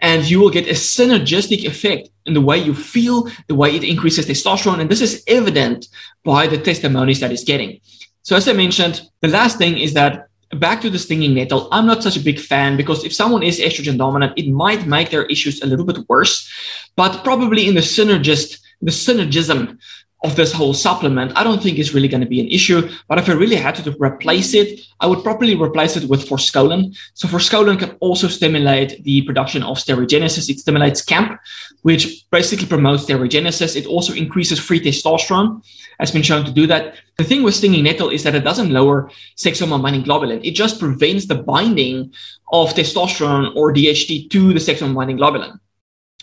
And 0.00 0.28
you 0.28 0.40
will 0.40 0.50
get 0.50 0.66
a 0.66 0.72
synergistic 0.72 1.64
effect 1.64 2.10
in 2.26 2.34
the 2.34 2.40
way 2.40 2.58
you 2.58 2.74
feel, 2.74 3.28
the 3.46 3.54
way 3.54 3.74
it 3.74 3.84
increases 3.84 4.26
testosterone. 4.26 4.80
And 4.80 4.90
this 4.90 5.00
is 5.00 5.22
evident 5.26 5.86
by 6.24 6.48
the 6.48 6.58
testimonies 6.58 7.20
that 7.20 7.32
it's 7.32 7.44
getting. 7.44 7.80
So 8.26 8.34
as 8.34 8.48
I 8.48 8.54
mentioned, 8.54 9.08
the 9.20 9.28
last 9.28 9.56
thing 9.56 9.78
is 9.78 9.94
that 9.94 10.26
back 10.58 10.80
to 10.80 10.90
the 10.90 10.98
stinging 10.98 11.32
nettle, 11.32 11.68
I'm 11.70 11.86
not 11.86 12.02
such 12.02 12.16
a 12.16 12.20
big 12.20 12.40
fan 12.40 12.76
because 12.76 13.04
if 13.04 13.14
someone 13.14 13.44
is 13.44 13.60
estrogen 13.60 13.98
dominant, 13.98 14.32
it 14.36 14.50
might 14.50 14.84
make 14.84 15.10
their 15.10 15.26
issues 15.26 15.62
a 15.62 15.66
little 15.66 15.84
bit 15.86 15.98
worse. 16.08 16.50
But 16.96 17.22
probably 17.22 17.68
in 17.68 17.76
the 17.76 17.82
synergist, 17.82 18.58
the 18.82 18.90
synergism 18.90 19.78
of 20.26 20.34
this 20.34 20.52
whole 20.52 20.74
supplement, 20.74 21.32
I 21.36 21.44
don't 21.44 21.62
think 21.62 21.78
is 21.78 21.94
really 21.94 22.08
going 22.08 22.20
to 22.20 22.26
be 22.26 22.40
an 22.40 22.48
issue. 22.48 22.90
But 23.08 23.18
if 23.18 23.28
I 23.28 23.32
really 23.32 23.56
had 23.56 23.76
to 23.76 23.96
replace 23.98 24.54
it, 24.54 24.80
I 25.00 25.06
would 25.06 25.22
probably 25.22 25.54
replace 25.54 25.96
it 25.96 26.08
with 26.08 26.28
forskolin. 26.28 26.96
So 27.14 27.28
forskolin 27.28 27.78
can 27.78 27.90
also 28.00 28.26
stimulate 28.26 29.04
the 29.04 29.22
production 29.22 29.62
of 29.62 29.78
steroidogenesis. 29.78 30.50
It 30.50 30.58
stimulates 30.58 31.02
CAMP, 31.02 31.38
which 31.82 32.26
basically 32.30 32.66
promotes 32.66 33.04
steroidogenesis. 33.04 33.76
It 33.76 33.86
also 33.86 34.12
increases 34.12 34.58
free 34.58 34.80
testosterone, 34.80 35.64
has 36.00 36.10
been 36.10 36.22
shown 36.22 36.44
to 36.44 36.52
do 36.52 36.66
that. 36.66 36.96
The 37.18 37.24
thing 37.24 37.42
with 37.44 37.54
stinging 37.54 37.84
nettle 37.84 38.10
is 38.10 38.24
that 38.24 38.34
it 38.34 38.44
doesn't 38.44 38.70
lower 38.70 39.10
sex 39.36 39.60
hormone 39.60 39.82
binding 39.82 40.04
globulin. 40.04 40.44
It 40.44 40.52
just 40.52 40.80
prevents 40.80 41.26
the 41.26 41.36
binding 41.36 42.12
of 42.52 42.74
testosterone 42.74 43.54
or 43.54 43.72
DHT 43.72 44.30
to 44.30 44.52
the 44.52 44.60
sex 44.60 44.80
hormone 44.80 44.96
binding 44.96 45.18
globulin. 45.18 45.60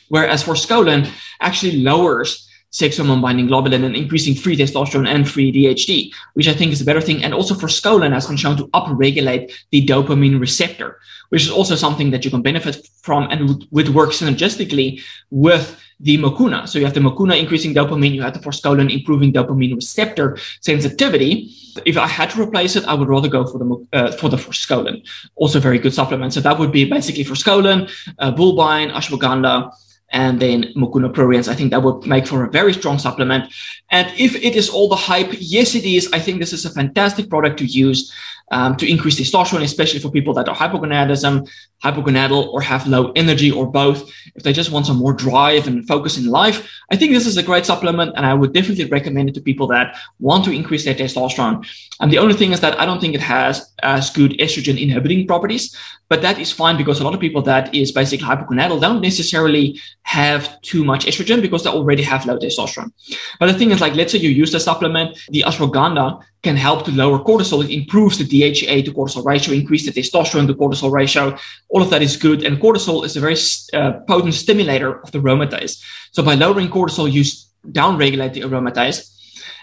Whereas 0.10 0.44
forskolin 0.44 1.10
actually 1.40 1.82
lowers 1.82 2.50
sex 2.74 2.98
hormone 2.98 3.22
binding 3.22 3.48
globulin 3.48 3.86
and 3.86 3.96
increasing 3.96 4.36
free 4.36 4.58
testosterone 4.58 5.08
and 5.08 5.30
free 5.30 5.52
DHT, 5.52 6.12
which 6.34 6.48
I 6.48 6.54
think 6.54 6.74
is 6.74 6.82
a 6.82 6.86
better 6.86 7.02
thing. 7.02 7.24
And 7.24 7.34
also 7.34 7.54
forskolin 7.54 8.12
has 8.12 8.28
been 8.28 8.36
shown 8.36 8.58
to 8.58 8.68
upregulate 8.70 9.54
the 9.72 9.86
dopamine 9.86 10.40
receptor, 10.40 11.00
which 11.30 11.44
is 11.44 11.52
also 11.52 11.76
something 11.76 12.10
that 12.12 12.26
you 12.26 12.32
can 12.32 12.42
benefit 12.42 12.88
from 13.02 13.28
and 13.30 13.66
would 13.70 13.90
work 13.90 14.10
synergistically 14.10 15.02
with 15.30 15.80
the 16.00 16.18
Mucuna. 16.18 16.68
So 16.68 16.80
you 16.80 16.86
have 16.86 16.96
the 16.96 17.00
Mucuna 17.00 17.40
increasing 17.40 17.76
dopamine, 17.76 18.16
you 18.16 18.24
have 18.24 18.34
the 18.34 18.40
forskolin 18.40 18.92
improving 18.92 19.32
dopamine 19.32 19.76
receptor 19.76 20.38
sensitivity. 20.62 21.52
If 21.86 21.96
I 21.98 22.08
had 22.08 22.32
to 22.32 22.42
replace 22.42 22.76
it, 22.76 22.86
I 22.86 22.96
would 22.96 23.08
rather 23.08 23.30
go 23.30 23.46
for 23.46 23.60
the 23.60 23.88
uh, 23.94 24.12
for 24.14 24.30
the 24.30 24.38
forskolin. 24.38 25.08
Also, 25.36 25.60
very 25.60 25.78
good 25.78 25.94
supplement. 25.94 26.34
So 26.34 26.42
that 26.42 26.58
would 26.58 26.72
be 26.72 26.86
basically 26.86 27.24
forskolin, 27.24 27.90
uh, 28.18 28.32
bulbine, 28.32 28.92
ashwagandha, 28.92 29.72
and 30.14 30.40
then 30.40 30.72
Mucuna 30.78 31.12
pruriens. 31.12 31.48
I 31.48 31.56
think 31.56 31.72
that 31.72 31.82
would 31.84 32.06
make 32.08 32.28
for 32.28 32.46
a 32.46 32.50
very 32.50 32.74
strong 32.74 33.00
supplement. 33.00 33.52
And 33.90 34.08
if 34.18 34.36
it 34.36 34.56
is 34.56 34.70
all 34.70 34.88
the 34.88 34.96
hype, 34.96 35.34
yes, 35.40 35.76
it 35.76 35.86
is. 35.86 36.10
I 36.14 36.20
think 36.20 36.40
this 36.40 36.54
is 36.54 36.66
a 36.66 36.70
fantastic 36.70 37.30
product 37.30 37.58
to 37.60 37.66
use 37.66 38.14
um, 38.52 38.76
to 38.78 38.90
increase 38.90 39.20
testosterone, 39.20 39.64
especially 39.64 40.00
for 40.00 40.12
people 40.12 40.34
that 40.34 40.48
are 40.48 40.56
hypogonadism, 40.56 41.50
hypogonadal, 41.84 42.48
or 42.50 42.62
have 42.62 42.88
low 42.88 43.12
energy, 43.16 43.52
or 43.52 43.66
both. 43.66 44.10
If 44.36 44.44
they 44.44 44.54
just 44.54 44.72
want 44.72 44.86
some 44.86 44.98
more 44.98 45.14
drive 45.14 45.68
and 45.68 45.88
focus 45.88 46.18
in 46.18 46.28
life, 46.28 46.70
I 46.92 46.96
think 46.96 47.12
this 47.14 47.26
is 47.26 47.38
a 47.38 47.44
great 47.44 47.66
supplement, 47.66 48.14
and 48.16 48.26
I 48.26 48.34
would 48.34 48.54
definitely 48.54 48.86
recommend 48.86 49.30
it 49.30 49.36
to 49.36 49.42
people 49.42 49.68
that 49.68 49.98
want 50.20 50.46
to 50.46 50.52
increase 50.52 50.86
their 50.86 50.94
testosterone. 50.96 51.66
And 52.00 52.12
the 52.12 52.18
only 52.20 52.36
thing 52.36 52.52
is 52.52 52.60
that 52.62 52.80
I 52.80 52.86
don't 52.86 53.00
think 53.00 53.16
it 53.16 53.22
has 53.22 53.74
as 53.82 54.10
good 54.10 54.32
estrogen 54.34 54.82
inhibiting 54.82 55.28
properties, 55.28 55.76
but 56.10 56.22
that 56.22 56.40
is 56.40 56.52
fine 56.52 56.78
because 56.78 57.00
a 57.00 57.04
lot 57.04 57.14
of 57.14 57.20
people 57.20 57.42
that 57.44 57.74
is 57.74 57.92
basically 57.92 58.28
hypogonadal 58.28 58.82
don't 58.82 59.02
necessarily 59.02 59.80
have 60.04 60.62
too 60.62 60.84
much 60.84 61.06
estrogen 61.06 61.42
because 61.42 61.64
they 61.64 61.70
already 61.70 62.04
have 62.04 62.26
low 62.26 62.38
testosterone. 62.38 62.92
But 63.40 63.48
the 63.48 63.58
thing 63.58 63.72
is, 63.72 63.82
like, 63.82 63.96
let's 63.96 64.12
say 64.12 64.20
you 64.20 64.30
use 64.30 64.52
the 64.52 64.60
supplement, 64.60 65.20
the 65.30 65.44
ashwagandha 65.48 66.24
can 66.44 66.58
help 66.58 66.86
to 66.86 66.92
lower 66.92 67.20
cortisol. 67.20 67.64
It 67.64 67.72
improves 67.72 68.18
the 68.18 68.26
DHA 68.26 68.84
to 68.86 68.94
cortisol 68.94 69.26
ratio, 69.26 69.54
increase 69.54 69.86
the 69.86 69.92
testosterone 69.92 70.46
to 70.48 70.54
cortisol 70.54 70.92
ratio. 70.92 71.38
All 71.70 71.82
of 71.82 71.90
that 71.90 72.02
is 72.02 72.18
good. 72.18 72.44
And 72.44 72.60
cortisol 72.60 73.06
is 73.06 73.16
a 73.16 73.22
very 73.22 73.38
uh, 73.74 74.00
potent 74.08 74.34
stimulator 74.34 75.02
of 75.02 75.12
the 75.12 75.20
aromatase. 75.20 75.82
So 76.12 76.22
by 76.22 76.36
lowering 76.36 76.70
cortisol, 76.70 77.12
you 77.12 77.24
downregulate 77.72 78.34
the 78.34 78.42
aromatase. 78.42 79.10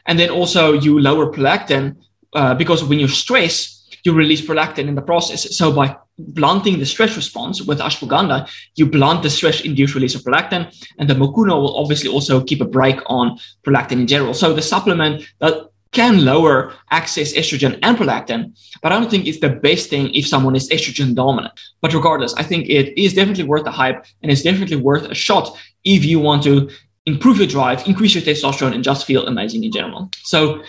And 0.06 0.18
then 0.18 0.30
also 0.30 0.72
you 0.72 0.98
lower 0.98 1.30
prolactin 1.30 1.96
uh, 2.32 2.54
because 2.54 2.82
when 2.82 2.98
you 2.98 3.08
stress, 3.08 3.76
you 4.04 4.14
release 4.14 4.40
prolactin 4.40 4.88
in 4.88 4.94
the 4.94 5.02
process. 5.02 5.54
So 5.54 5.72
by 5.72 5.96
blunting 6.18 6.78
the 6.78 6.86
stress 6.86 7.16
response 7.16 7.62
with 7.62 7.80
ashwagandha, 7.80 8.48
you 8.76 8.86
blunt 8.86 9.22
the 9.22 9.30
stress-induced 9.30 9.94
release 9.94 10.14
of 10.14 10.22
prolactin, 10.22 10.74
and 10.98 11.08
the 11.08 11.14
mucuna 11.14 11.60
will 11.60 11.76
obviously 11.76 12.08
also 12.08 12.42
keep 12.42 12.60
a 12.60 12.64
break 12.64 12.98
on 13.06 13.38
prolactin 13.64 13.92
in 13.92 14.06
general. 14.06 14.34
So 14.34 14.52
the 14.52 14.62
supplement 14.62 15.24
that 15.40 15.69
can 15.92 16.24
lower 16.24 16.72
excess 16.92 17.32
estrogen 17.32 17.78
and 17.82 17.96
prolactin, 17.96 18.56
but 18.82 18.92
I 18.92 18.98
don't 18.98 19.10
think 19.10 19.26
it's 19.26 19.40
the 19.40 19.48
best 19.48 19.90
thing 19.90 20.14
if 20.14 20.26
someone 20.26 20.54
is 20.54 20.68
estrogen 20.68 21.14
dominant. 21.14 21.52
But 21.80 21.92
regardless, 21.94 22.34
I 22.34 22.42
think 22.42 22.68
it 22.68 22.98
is 23.00 23.14
definitely 23.14 23.44
worth 23.44 23.64
the 23.64 23.70
hype 23.70 24.04
and 24.22 24.30
it's 24.30 24.42
definitely 24.42 24.76
worth 24.76 25.04
a 25.04 25.14
shot 25.14 25.56
if 25.84 26.04
you 26.04 26.20
want 26.20 26.44
to 26.44 26.70
improve 27.06 27.38
your 27.38 27.46
drive, 27.46 27.86
increase 27.86 28.14
your 28.14 28.22
testosterone, 28.22 28.74
and 28.74 28.84
just 28.84 29.06
feel 29.06 29.26
amazing 29.26 29.64
in 29.64 29.72
general. 29.72 30.10
So, 30.22 30.62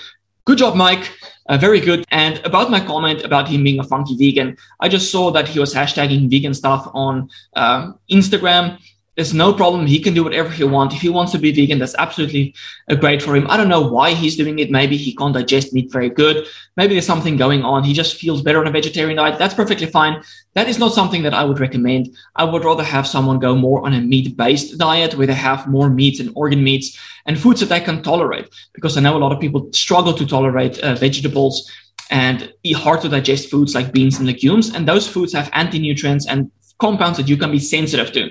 good 0.45 0.57
job, 0.57 0.75
Mike. 0.75 1.11
Uh, 1.47 1.57
very 1.57 1.79
good. 1.79 2.05
And 2.09 2.39
about 2.45 2.71
my 2.71 2.79
comment 2.79 3.23
about 3.23 3.47
him 3.47 3.63
being 3.63 3.79
a 3.79 3.83
funky 3.83 4.15
vegan, 4.15 4.57
I 4.79 4.87
just 4.87 5.11
saw 5.11 5.31
that 5.31 5.47
he 5.47 5.59
was 5.59 5.73
hashtagging 5.73 6.29
vegan 6.29 6.53
stuff 6.53 6.89
on 6.93 7.29
uh, 7.55 7.91
Instagram 8.09 8.79
there's 9.21 9.35
no 9.35 9.53
problem. 9.53 9.85
He 9.85 9.99
can 9.99 10.15
do 10.15 10.23
whatever 10.23 10.49
he 10.49 10.63
wants. 10.63 10.95
If 10.95 11.01
he 11.01 11.09
wants 11.09 11.31
to 11.33 11.37
be 11.37 11.51
vegan, 11.51 11.77
that's 11.77 11.93
absolutely 11.99 12.55
uh, 12.89 12.95
great 12.95 13.21
for 13.21 13.35
him. 13.35 13.45
I 13.51 13.55
don't 13.55 13.69
know 13.69 13.87
why 13.87 14.15
he's 14.15 14.35
doing 14.35 14.57
it. 14.57 14.71
Maybe 14.71 14.97
he 14.97 15.15
can't 15.15 15.35
digest 15.35 15.73
meat 15.73 15.91
very 15.91 16.09
good. 16.09 16.47
Maybe 16.75 16.95
there's 16.95 17.05
something 17.05 17.37
going 17.37 17.63
on. 17.63 17.83
He 17.83 17.93
just 17.93 18.15
feels 18.15 18.41
better 18.41 18.59
on 18.59 18.65
a 18.65 18.71
vegetarian 18.71 19.17
diet. 19.17 19.37
That's 19.37 19.53
perfectly 19.53 19.85
fine. 19.85 20.23
That 20.55 20.67
is 20.67 20.79
not 20.79 20.95
something 20.95 21.21
that 21.21 21.35
I 21.35 21.43
would 21.43 21.59
recommend. 21.59 22.09
I 22.35 22.45
would 22.45 22.65
rather 22.65 22.83
have 22.83 23.05
someone 23.05 23.37
go 23.37 23.53
more 23.55 23.85
on 23.85 23.93
a 23.93 24.01
meat 24.01 24.35
based 24.35 24.79
diet 24.79 25.13
where 25.13 25.27
they 25.27 25.35
have 25.35 25.67
more 25.67 25.87
meats 25.91 26.19
and 26.19 26.31
organ 26.35 26.63
meats 26.63 26.97
and 27.27 27.39
foods 27.39 27.59
that 27.59 27.69
they 27.69 27.79
can 27.79 28.01
tolerate. 28.01 28.47
Because 28.73 28.97
I 28.97 29.01
know 29.01 29.15
a 29.15 29.23
lot 29.23 29.31
of 29.31 29.39
people 29.39 29.69
struggle 29.71 30.13
to 30.15 30.25
tolerate 30.25 30.79
uh, 30.79 30.95
vegetables 30.95 31.71
and 32.09 32.51
eat 32.63 32.75
hard 32.75 33.01
to 33.01 33.09
digest 33.09 33.51
foods 33.51 33.75
like 33.75 33.93
beans 33.93 34.17
and 34.17 34.25
legumes. 34.25 34.73
And 34.73 34.87
those 34.87 35.07
foods 35.07 35.31
have 35.33 35.51
anti 35.53 35.77
nutrients 35.77 36.25
and 36.25 36.49
compounds 36.81 37.17
that 37.17 37.29
you 37.29 37.37
can 37.37 37.51
be 37.51 37.59
sensitive 37.59 38.11
to. 38.11 38.29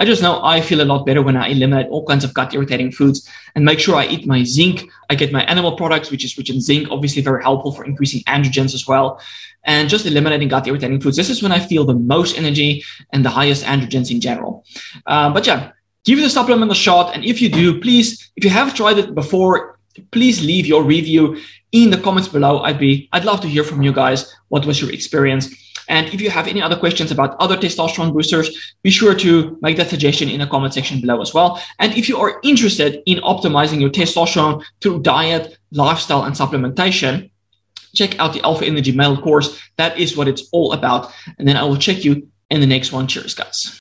I 0.00 0.06
just 0.06 0.22
know 0.22 0.42
I 0.42 0.62
feel 0.62 0.80
a 0.80 0.90
lot 0.92 1.04
better 1.04 1.22
when 1.22 1.36
I 1.36 1.48
eliminate 1.48 1.88
all 1.90 2.06
kinds 2.06 2.24
of 2.24 2.32
gut 2.32 2.54
irritating 2.54 2.90
foods 2.90 3.28
and 3.54 3.66
make 3.66 3.78
sure 3.78 3.96
I 3.96 4.06
eat 4.06 4.26
my 4.26 4.42
zinc. 4.44 4.88
I 5.10 5.14
get 5.14 5.30
my 5.30 5.44
animal 5.44 5.76
products, 5.76 6.10
which 6.10 6.24
is 6.24 6.38
rich 6.38 6.48
in 6.48 6.60
zinc, 6.60 6.88
obviously 6.90 7.20
very 7.20 7.42
helpful 7.42 7.72
for 7.72 7.84
increasing 7.84 8.22
androgens 8.22 8.72
as 8.72 8.86
well. 8.88 9.20
And 9.64 9.90
just 9.90 10.06
eliminating 10.06 10.48
gut 10.48 10.66
irritating 10.66 11.00
foods. 11.02 11.18
This 11.18 11.28
is 11.28 11.42
when 11.42 11.52
I 11.52 11.60
feel 11.60 11.84
the 11.84 12.00
most 12.14 12.38
energy 12.38 12.82
and 13.12 13.22
the 13.22 13.28
highest 13.28 13.62
androgens 13.64 14.10
in 14.10 14.20
general. 14.22 14.64
Uh, 15.06 15.28
but 15.34 15.46
yeah, 15.46 15.72
give 16.06 16.18
the 16.18 16.30
supplement 16.30 16.72
a 16.72 16.74
shot. 16.86 17.14
And 17.14 17.22
if 17.22 17.42
you 17.42 17.50
do, 17.50 17.78
please, 17.84 18.32
if 18.36 18.42
you 18.44 18.50
have 18.50 18.74
tried 18.74 18.96
it 18.96 19.14
before, 19.14 19.78
please 20.12 20.42
leave 20.50 20.64
your 20.64 20.82
review 20.82 21.36
in 21.72 21.90
the 21.90 21.98
comments 21.98 22.28
below. 22.28 22.60
I'd 22.60 22.78
be, 22.78 23.10
I'd 23.12 23.26
love 23.26 23.42
to 23.42 23.48
hear 23.48 23.64
from 23.64 23.82
you 23.82 23.92
guys. 23.92 24.34
What 24.48 24.64
was 24.64 24.80
your 24.80 24.90
experience? 24.92 25.44
And 25.88 26.12
if 26.14 26.20
you 26.20 26.30
have 26.30 26.46
any 26.46 26.62
other 26.62 26.76
questions 26.76 27.10
about 27.10 27.36
other 27.40 27.56
testosterone 27.56 28.12
boosters, 28.12 28.74
be 28.82 28.90
sure 28.90 29.14
to 29.14 29.58
make 29.62 29.76
that 29.76 29.88
suggestion 29.88 30.28
in 30.28 30.40
the 30.40 30.46
comment 30.46 30.74
section 30.74 31.00
below 31.00 31.20
as 31.20 31.34
well. 31.34 31.62
And 31.78 31.96
if 31.96 32.08
you 32.08 32.18
are 32.18 32.40
interested 32.42 33.02
in 33.06 33.18
optimizing 33.18 33.80
your 33.80 33.90
testosterone 33.90 34.62
through 34.80 35.02
diet, 35.02 35.58
lifestyle, 35.72 36.24
and 36.24 36.34
supplementation, 36.34 37.30
check 37.94 38.18
out 38.18 38.32
the 38.32 38.42
Alpha 38.42 38.64
Energy 38.64 38.92
Male 38.92 39.20
course. 39.20 39.60
That 39.76 39.98
is 39.98 40.16
what 40.16 40.28
it's 40.28 40.48
all 40.52 40.72
about. 40.72 41.12
And 41.38 41.46
then 41.46 41.56
I 41.56 41.64
will 41.64 41.76
check 41.76 42.04
you 42.04 42.28
in 42.50 42.60
the 42.60 42.66
next 42.66 42.92
one. 42.92 43.06
Cheers, 43.06 43.34
guys. 43.34 43.78